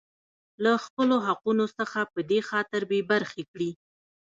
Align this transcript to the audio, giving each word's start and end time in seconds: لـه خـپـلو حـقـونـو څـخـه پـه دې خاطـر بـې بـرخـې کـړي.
لـه 0.63 0.71
خـپـلو 0.83 1.17
حـقـونـو 1.27 1.65
څـخـه 1.77 2.01
پـه 2.13 2.19
دې 2.29 2.39
خاطـر 2.49 2.81
بـې 2.89 2.99
بـرخـې 3.09 3.43
کـړي. 3.51 3.71